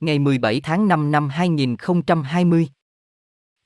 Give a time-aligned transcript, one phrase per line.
[0.00, 2.68] Ngày 17 tháng 5 năm 2020.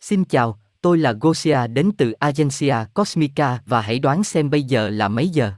[0.00, 4.90] Xin chào, tôi là Gosia đến từ Agencia Cosmica và hãy đoán xem bây giờ
[4.90, 5.52] là mấy giờ.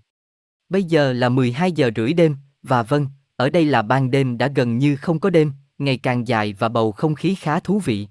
[0.68, 3.06] Bây giờ là 12 giờ rưỡi đêm, và vâng,
[3.36, 6.68] ở đây là ban đêm đã gần như không có đêm, ngày càng dài và
[6.68, 8.08] bầu không khí khá thú vị.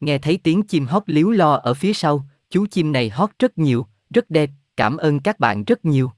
[0.00, 3.58] Nghe thấy tiếng chim hót líu lo ở phía sau, chú chim này hót rất
[3.58, 6.10] nhiều, rất đẹp, cảm ơn các bạn rất nhiều.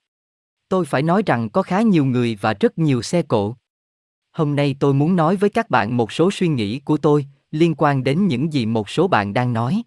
[0.68, 3.56] Tôi phải nói rằng có khá nhiều người và rất nhiều xe cộ.
[4.34, 7.74] Hôm nay tôi muốn nói với các bạn một số suy nghĩ của tôi liên
[7.78, 9.82] quan đến những gì một số bạn đang nói.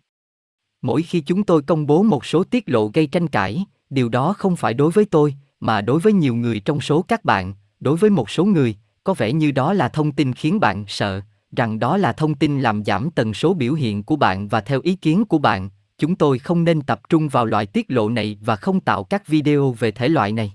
[0.82, 4.34] Mỗi khi chúng tôi công bố một số tiết lộ gây tranh cãi, điều đó
[4.38, 7.98] không phải đối với tôi, mà đối với nhiều người trong số các bạn, đối
[7.98, 11.80] với một số người, có vẻ như đó là thông tin khiến bạn sợ, rằng
[11.80, 14.96] đó là thông tin làm giảm tần số biểu hiện của bạn và theo ý
[14.96, 18.56] kiến của bạn, chúng tôi không nên tập trung vào loại tiết lộ này và
[18.56, 20.54] không tạo các video về thể loại này.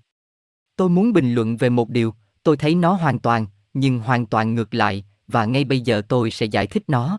[0.76, 4.54] Tôi muốn bình luận về một điều, tôi thấy nó hoàn toàn, nhưng hoàn toàn
[4.54, 7.18] ngược lại, và ngay bây giờ tôi sẽ giải thích nó.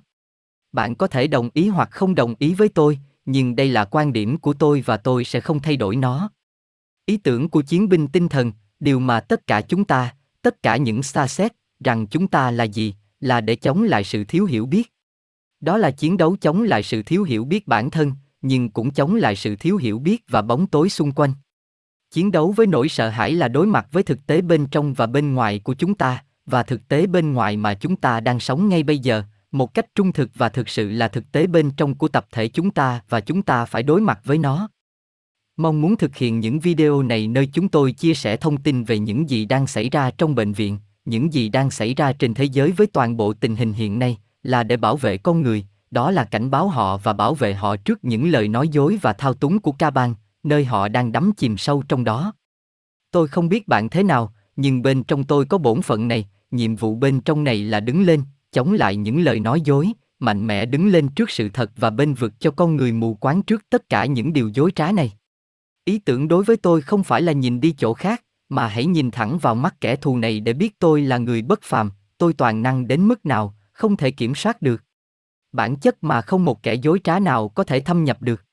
[0.72, 4.14] Bạn có thể đồng ý hoặc không đồng ý với tôi, nhưng đây là quan
[4.14, 6.30] điểm của tôi và tôi sẽ không thay đổi nó.
[7.06, 10.78] Ý tưởng của chiến binh tinh thần, điều mà tất cả chúng ta, tất cả
[10.78, 14.66] những xa xét, rằng chúng ta là gì, là để chống lại sự thiếu hiểu
[14.66, 14.94] biết.
[15.60, 19.16] Đó là chiến đấu chống lại sự thiếu hiểu biết bản thân, nhưng cũng chống
[19.16, 21.34] lại sự thiếu hiểu biết và bóng tối xung quanh.
[22.12, 25.08] Chiến đấu với nỗi sợ hãi là đối mặt với thực tế bên trong và
[25.08, 28.70] bên ngoài của chúng ta, và thực tế bên ngoài mà chúng ta đang sống
[28.70, 31.96] ngay bây giờ, một cách trung thực và thực sự là thực tế bên trong
[31.96, 34.70] của tập thể chúng ta và chúng ta phải đối mặt với nó.
[35.58, 39.00] Mong muốn thực hiện những video này nơi chúng tôi chia sẻ thông tin về
[39.00, 42.44] những gì đang xảy ra trong bệnh viện, những gì đang xảy ra trên thế
[42.44, 46.12] giới với toàn bộ tình hình hiện nay, là để bảo vệ con người, đó
[46.12, 49.34] là cảnh báo họ và bảo vệ họ trước những lời nói dối và thao
[49.34, 52.34] túng của ca bang, nơi họ đang đắm chìm sâu trong đó.
[53.12, 56.76] Tôi không biết bạn thế nào, nhưng bên trong tôi có bổn phận này, nhiệm
[56.76, 60.66] vụ bên trong này là đứng lên, chống lại những lời nói dối, mạnh mẽ
[60.66, 63.90] đứng lên trước sự thật và bên vực cho con người mù quáng trước tất
[63.90, 65.14] cả những điều dối trá này.
[65.86, 69.12] Ý tưởng đối với tôi không phải là nhìn đi chỗ khác, mà hãy nhìn
[69.12, 72.62] thẳng vào mắt kẻ thù này để biết tôi là người bất phàm, tôi toàn
[72.62, 74.84] năng đến mức nào, không thể kiểm soát được.
[75.52, 78.46] Bản chất mà không một kẻ dối trá nào có thể thâm nhập được.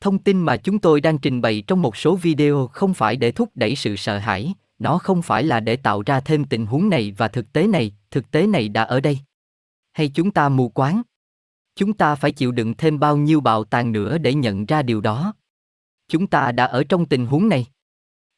[0.00, 3.32] Thông tin mà chúng tôi đang trình bày trong một số video không phải để
[3.32, 6.88] thúc đẩy sự sợ hãi, nó không phải là để tạo ra thêm tình huống
[6.88, 9.18] này và thực tế này, thực tế này đã ở đây.
[9.92, 11.02] Hay chúng ta mù quáng?
[11.76, 15.00] Chúng ta phải chịu đựng thêm bao nhiêu bạo tàn nữa để nhận ra điều
[15.00, 15.34] đó?
[16.08, 17.66] Chúng ta đã ở trong tình huống này.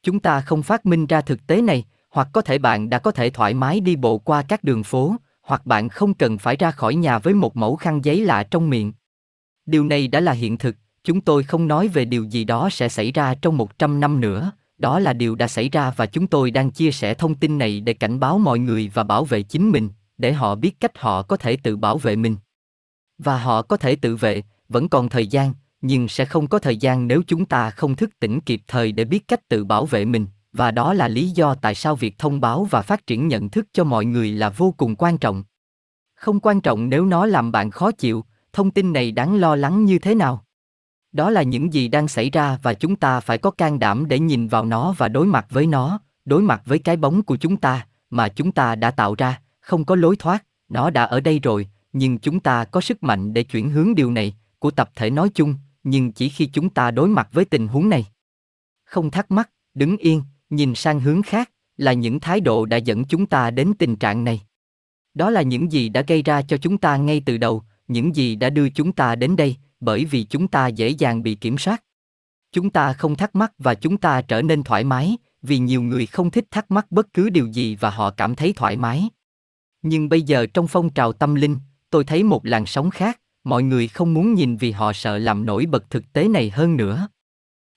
[0.03, 3.11] Chúng ta không phát minh ra thực tế này, hoặc có thể bạn đã có
[3.11, 6.71] thể thoải mái đi bộ qua các đường phố, hoặc bạn không cần phải ra
[6.71, 8.93] khỏi nhà với một mẫu khăn giấy lạ trong miệng.
[9.67, 12.89] Điều này đã là hiện thực, chúng tôi không nói về điều gì đó sẽ
[12.89, 16.51] xảy ra trong 100 năm nữa, đó là điều đã xảy ra và chúng tôi
[16.51, 19.71] đang chia sẻ thông tin này để cảnh báo mọi người và bảo vệ chính
[19.71, 22.37] mình, để họ biết cách họ có thể tự bảo vệ mình.
[23.19, 26.77] Và họ có thể tự vệ, vẫn còn thời gian, nhưng sẽ không có thời
[26.77, 30.05] gian nếu chúng ta không thức tỉnh kịp thời để biết cách tự bảo vệ
[30.05, 33.49] mình, và đó là lý do tại sao việc thông báo và phát triển nhận
[33.49, 35.45] thức cho mọi người là vô cùng quan trọng.
[36.15, 39.85] Không quan trọng nếu nó làm bạn khó chịu, thông tin này đáng lo lắng
[39.85, 40.45] như thế nào
[41.13, 44.19] đó là những gì đang xảy ra và chúng ta phải có can đảm để
[44.19, 47.57] nhìn vào nó và đối mặt với nó, đối mặt với cái bóng của chúng
[47.57, 49.41] ta mà chúng ta đã tạo ra.
[49.61, 53.35] Không có lối thoát, nó đã ở đây rồi, nhưng chúng ta có sức mạnh
[53.35, 56.91] để chuyển hướng điều này của tập thể nói chung, nhưng chỉ khi chúng ta
[56.91, 58.07] đối mặt với tình huống này.
[58.85, 63.05] Không thắc mắc, đứng yên, nhìn sang hướng khác là những thái độ đã dẫn
[63.05, 64.43] chúng ta đến tình trạng này.
[65.15, 68.37] Đó là những gì đã gây ra cho chúng ta ngay từ đầu, những gì
[68.37, 71.85] đã đưa chúng ta đến đây bởi vì chúng ta dễ dàng bị kiểm soát.
[72.53, 76.07] Chúng ta không thắc mắc và chúng ta trở nên thoải mái, vì nhiều người
[76.07, 79.09] không thích thắc mắc bất cứ điều gì và họ cảm thấy thoải mái.
[79.83, 81.57] Nhưng bây giờ trong phong trào tâm linh,
[81.91, 85.47] tôi thấy một làn sóng khác, mọi người không muốn nhìn vì họ sợ làm
[85.47, 87.09] nổi bật thực tế này hơn nữa.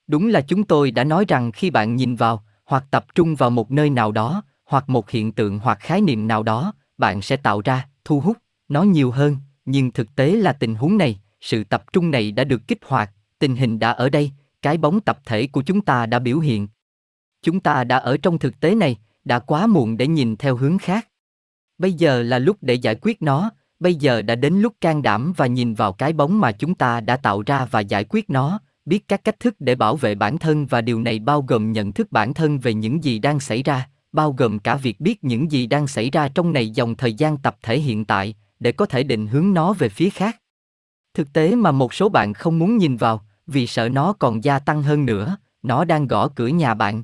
[0.07, 3.49] Đúng là chúng tôi đã nói rằng khi bạn nhìn vào, hoặc tập trung vào
[3.49, 7.37] một nơi nào đó, hoặc một hiện tượng hoặc khái niệm nào đó, bạn sẽ
[7.37, 8.37] tạo ra, thu hút,
[8.67, 12.43] nó nhiều hơn, nhưng thực tế là tình huống này, sự tập trung này đã
[12.43, 16.05] được kích hoạt, tình hình đã ở đây, cái bóng tập thể của chúng ta
[16.05, 16.67] đã biểu hiện.
[17.41, 20.77] Chúng ta đã ở trong thực tế này, đã quá muộn để nhìn theo hướng
[20.77, 21.07] khác.
[21.77, 25.33] Bây giờ là lúc để giải quyết nó, bây giờ đã đến lúc can đảm
[25.37, 28.59] và nhìn vào cái bóng mà chúng ta đã tạo ra và giải quyết nó,
[28.85, 31.91] biết các cách thức để bảo vệ bản thân và điều này bao gồm nhận
[31.91, 35.51] thức bản thân về những gì đang xảy ra, bao gồm cả việc biết những
[35.51, 38.85] gì đang xảy ra trong này dòng thời gian tập thể hiện tại, để có
[38.85, 40.40] thể định hướng nó về phía khác.
[41.13, 44.59] Thực tế mà một số bạn không muốn nhìn vào, vì sợ nó còn gia
[44.59, 47.03] tăng hơn nữa, nó đang gõ cửa nhà bạn.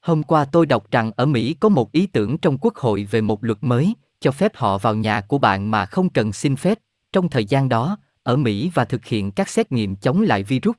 [0.00, 3.20] Hôm qua tôi đọc rằng ở Mỹ có một ý tưởng trong quốc hội về
[3.20, 6.78] một luật mới, cho phép họ vào nhà của bạn mà không cần xin phép,
[7.12, 10.76] trong thời gian đó, ở Mỹ và thực hiện các xét nghiệm chống lại virus.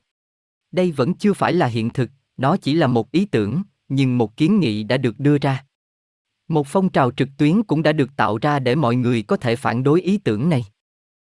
[0.71, 4.37] Đây vẫn chưa phải là hiện thực, nó chỉ là một ý tưởng, nhưng một
[4.37, 5.65] kiến nghị đã được đưa ra.
[6.47, 9.55] Một phong trào trực tuyến cũng đã được tạo ra để mọi người có thể
[9.55, 10.65] phản đối ý tưởng này.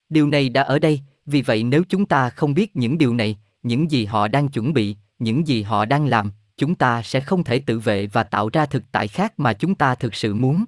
[0.09, 3.37] Điều này đã ở đây, vì vậy nếu chúng ta không biết những điều này,
[3.63, 7.43] những gì họ đang chuẩn bị, những gì họ đang làm, chúng ta sẽ không
[7.43, 10.65] thể tự vệ và tạo ra thực tại khác mà chúng ta thực sự muốn.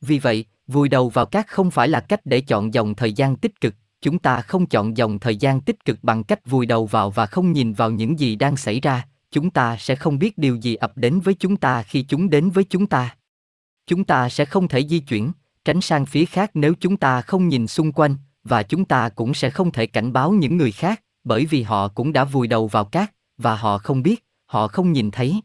[0.00, 3.36] Vì vậy, vùi đầu vào các không phải là cách để chọn dòng thời gian
[3.36, 6.86] tích cực, chúng ta không chọn dòng thời gian tích cực bằng cách vùi đầu
[6.86, 10.38] vào và không nhìn vào những gì đang xảy ra, chúng ta sẽ không biết
[10.38, 13.16] điều gì ập đến với chúng ta khi chúng đến với chúng ta.
[13.86, 15.32] Chúng ta sẽ không thể di chuyển,
[15.64, 18.16] tránh sang phía khác nếu chúng ta không nhìn xung quanh,
[18.48, 21.88] và chúng ta cũng sẽ không thể cảnh báo những người khác, bởi vì họ
[21.88, 25.40] cũng đã vùi đầu vào cát, và họ không biết, họ không nhìn thấy.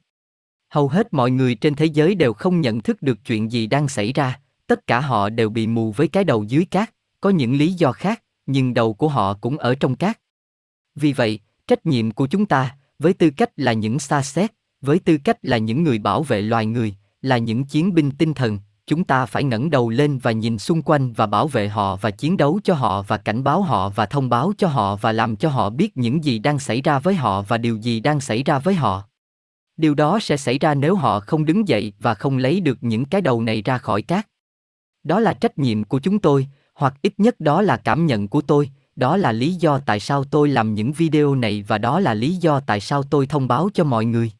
[0.70, 3.88] Hầu hết mọi người trên thế giới đều không nhận thức được chuyện gì đang
[3.88, 7.54] xảy ra, tất cả họ đều bị mù với cái đầu dưới cát, có những
[7.58, 10.20] lý do khác, nhưng đầu của họ cũng ở trong cát.
[10.96, 14.52] Vì vậy, trách nhiệm của chúng ta, với tư cách là những xa xét,
[14.82, 18.34] với tư cách là những người bảo vệ loài người, là những chiến binh tinh
[18.34, 18.60] thần,
[18.92, 22.12] chúng ta phải ngẩng đầu lên và nhìn xung quanh và bảo vệ họ và
[22.12, 25.36] chiến đấu cho họ và cảnh báo họ và thông báo cho họ và làm
[25.36, 28.44] cho họ biết những gì đang xảy ra với họ và điều gì đang xảy
[28.44, 29.04] ra với họ.
[29.78, 33.06] Điều đó sẽ xảy ra nếu họ không đứng dậy và không lấy được những
[33.06, 34.28] cái đầu này ra khỏi cát.
[35.04, 38.42] Đó là trách nhiệm của chúng tôi, hoặc ít nhất đó là cảm nhận của
[38.42, 42.14] tôi, đó là lý do tại sao tôi làm những video này và đó là
[42.14, 44.32] lý do tại sao tôi thông báo cho mọi người.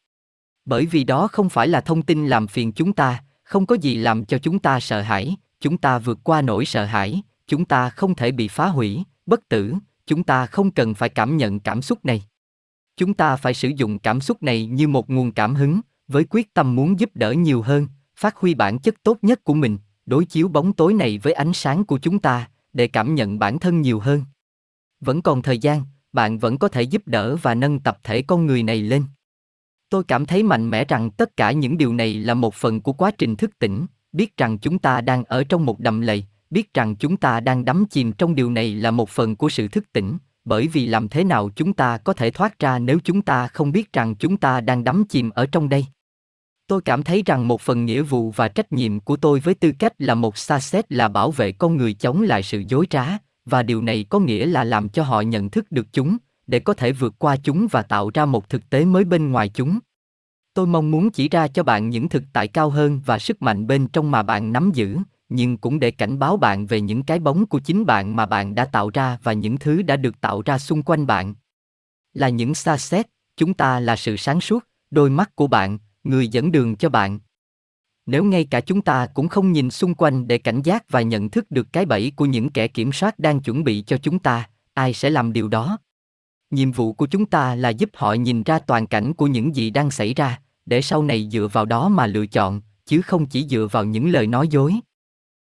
[0.64, 3.22] Bởi vì đó không phải là thông tin làm phiền chúng ta,
[3.52, 6.84] không có gì làm cho chúng ta sợ hãi, chúng ta vượt qua nỗi sợ
[6.84, 9.74] hãi, chúng ta không thể bị phá hủy, bất tử,
[10.06, 12.22] chúng ta không cần phải cảm nhận cảm xúc này.
[12.96, 16.54] Chúng ta phải sử dụng cảm xúc này như một nguồn cảm hứng, với quyết
[16.54, 20.24] tâm muốn giúp đỡ nhiều hơn, phát huy bản chất tốt nhất của mình, đối
[20.24, 23.80] chiếu bóng tối này với ánh sáng của chúng ta, để cảm nhận bản thân
[23.80, 24.24] nhiều hơn.
[25.00, 25.82] Vẫn còn thời gian,
[26.12, 29.04] bạn vẫn có thể giúp đỡ và nâng tập thể con người này lên.
[29.92, 32.92] Tôi cảm thấy mạnh mẽ rằng tất cả những điều này là một phần của
[32.92, 36.74] quá trình thức tỉnh, biết rằng chúng ta đang ở trong một đầm lầy, biết
[36.74, 39.84] rằng chúng ta đang đắm chìm trong điều này là một phần của sự thức
[39.92, 43.48] tỉnh, bởi vì làm thế nào chúng ta có thể thoát ra nếu chúng ta
[43.48, 45.86] không biết rằng chúng ta đang đắm chìm ở trong đây.
[46.66, 49.72] Tôi cảm thấy rằng một phần nghĩa vụ và trách nhiệm của tôi với tư
[49.78, 53.06] cách là một xa xét là bảo vệ con người chống lại sự dối trá,
[53.44, 56.16] và điều này có nghĩa là làm cho họ nhận thức được chúng,
[56.46, 59.48] để có thể vượt qua chúng và tạo ra một thực tế mới bên ngoài
[59.48, 59.78] chúng.
[60.54, 63.66] Tôi mong muốn chỉ ra cho bạn những thực tại cao hơn và sức mạnh
[63.66, 64.98] bên trong mà bạn nắm giữ,
[65.28, 68.54] nhưng cũng để cảnh báo bạn về những cái bóng của chính bạn mà bạn
[68.54, 71.34] đã tạo ra và những thứ đã được tạo ra xung quanh bạn.
[72.14, 73.06] Là những xa xét,
[73.36, 77.18] chúng ta là sự sáng suốt, đôi mắt của bạn, người dẫn đường cho bạn.
[78.06, 81.30] Nếu ngay cả chúng ta cũng không nhìn xung quanh để cảnh giác và nhận
[81.30, 84.48] thức được cái bẫy của những kẻ kiểm soát đang chuẩn bị cho chúng ta,
[84.74, 85.78] ai sẽ làm điều đó?
[86.52, 89.70] Nhiệm vụ của chúng ta là giúp họ nhìn ra toàn cảnh của những gì
[89.70, 93.48] đang xảy ra, để sau này dựa vào đó mà lựa chọn, chứ không chỉ
[93.48, 94.74] dựa vào những lời nói dối.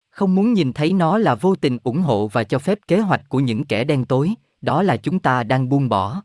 [0.09, 3.29] Không muốn nhìn thấy nó là vô tình ủng hộ và cho phép kế hoạch
[3.29, 6.21] của những kẻ đen tối, đó là chúng ta đang buông bỏ.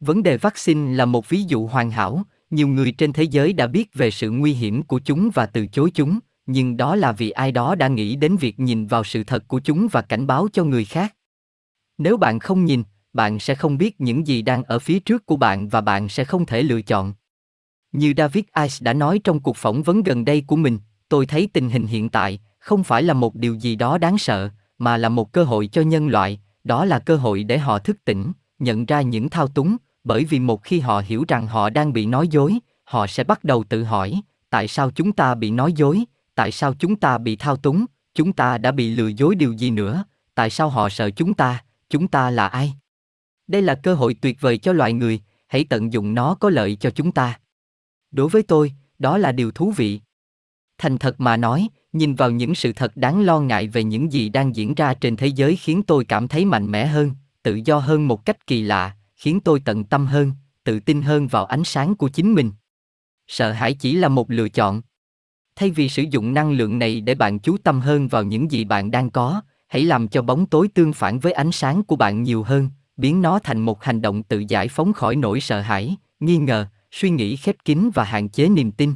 [0.00, 3.66] Vấn đề vaccine là một ví dụ hoàn hảo, nhiều người trên thế giới đã
[3.66, 7.30] biết về sự nguy hiểm của chúng và từ chối chúng, nhưng đó là vì
[7.30, 10.48] ai đó đã nghĩ đến việc nhìn vào sự thật của chúng và cảnh báo
[10.52, 11.14] cho người khác.
[11.98, 15.36] Nếu bạn không nhìn bạn sẽ không biết những gì đang ở phía trước của
[15.36, 17.14] bạn và bạn sẽ không thể lựa chọn.
[17.92, 21.48] Như David Ice đã nói trong cuộc phỏng vấn gần đây của mình, tôi thấy
[21.52, 24.48] tình hình hiện tại không phải là một điều gì đó đáng sợ,
[24.78, 27.96] mà là một cơ hội cho nhân loại, đó là cơ hội để họ thức
[28.04, 31.92] tỉnh, nhận ra những thao túng, bởi vì một khi họ hiểu rằng họ đang
[31.92, 35.72] bị nói dối, họ sẽ bắt đầu tự hỏi, tại sao chúng ta bị nói
[35.72, 39.52] dối, tại sao chúng ta bị thao túng, chúng ta đã bị lừa dối điều
[39.52, 42.74] gì nữa, tại sao họ sợ chúng ta, chúng ta là ai?
[43.50, 46.76] Đây là cơ hội tuyệt vời cho loài người, hãy tận dụng nó có lợi
[46.76, 47.40] cho chúng ta.
[48.10, 50.00] Đối với tôi, đó là điều thú vị.
[50.78, 54.28] Thành thật mà nói, nhìn vào những sự thật đáng lo ngại về những gì
[54.28, 57.10] đang diễn ra trên thế giới khiến tôi cảm thấy mạnh mẽ hơn,
[57.42, 60.32] tự do hơn một cách kỳ lạ, khiến tôi tận tâm hơn,
[60.64, 62.52] tự tin hơn vào ánh sáng của chính mình.
[63.26, 64.82] Sợ hãi chỉ là một lựa chọn.
[65.56, 68.64] Thay vì sử dụng năng lượng này để bạn chú tâm hơn vào những gì
[68.64, 72.22] bạn đang có, hãy làm cho bóng tối tương phản với ánh sáng của bạn
[72.22, 75.96] nhiều hơn, biến nó thành một hành động tự giải phóng khỏi nỗi sợ hãi,
[76.20, 78.94] nghi ngờ, suy nghĩ khép kín và hạn chế niềm tin.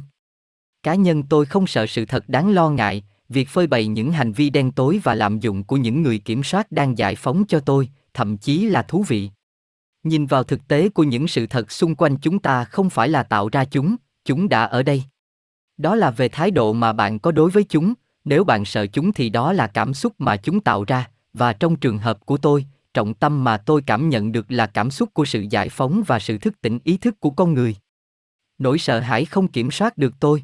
[0.83, 4.31] Cá nhân tôi không sợ sự thật đáng lo ngại, việc phơi bày những hành
[4.31, 7.59] vi đen tối và lạm dụng của những người kiểm soát đang giải phóng cho
[7.59, 9.29] tôi, thậm chí là thú vị.
[10.03, 13.23] Nhìn vào thực tế của những sự thật xung quanh chúng ta không phải là
[13.23, 13.95] tạo ra chúng,
[14.25, 15.03] chúng đã ở đây.
[15.77, 17.93] Đó là về thái độ mà bạn có đối với chúng,
[18.25, 21.75] nếu bạn sợ chúng thì đó là cảm xúc mà chúng tạo ra và trong
[21.75, 25.25] trường hợp của tôi trọng tâm mà tôi cảm nhận được là cảm xúc của
[25.25, 27.75] sự giải phóng và sự thức tỉnh ý thức của con người.
[28.57, 30.43] Nỗi sợ hãi không kiểm soát được tôi.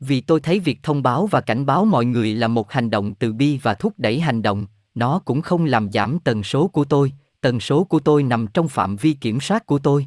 [0.00, 3.14] Vì tôi thấy việc thông báo và cảnh báo mọi người là một hành động
[3.14, 6.84] từ bi và thúc đẩy hành động, nó cũng không làm giảm tần số của
[6.84, 10.06] tôi, tần số của tôi nằm trong phạm vi kiểm soát của tôi.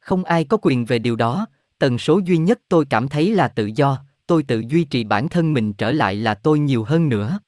[0.00, 1.46] Không ai có quyền về điều đó,
[1.78, 5.28] tần số duy nhất tôi cảm thấy là tự do, tôi tự duy trì bản
[5.28, 7.38] thân mình trở lại là tôi nhiều hơn nữa.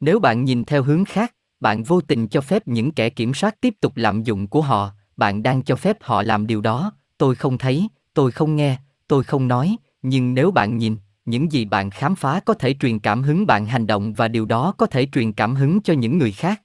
[0.00, 3.60] Nếu bạn nhìn theo hướng khác bạn vô tình cho phép những kẻ kiểm soát
[3.60, 4.90] tiếp tục lạm dụng của họ.
[5.16, 6.92] Bạn đang cho phép họ làm điều đó.
[7.18, 8.76] Tôi không thấy, tôi không nghe,
[9.08, 9.76] tôi không nói.
[10.02, 13.66] Nhưng nếu bạn nhìn, những gì bạn khám phá có thể truyền cảm hứng bạn
[13.66, 16.62] hành động và điều đó có thể truyền cảm hứng cho những người khác.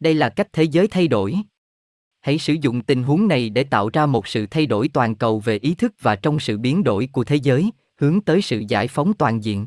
[0.00, 1.36] Đây là cách thế giới thay đổi.
[2.20, 5.40] Hãy sử dụng tình huống này để tạo ra một sự thay đổi toàn cầu
[5.40, 8.88] về ý thức và trong sự biến đổi của thế giới, hướng tới sự giải
[8.88, 9.66] phóng toàn diện.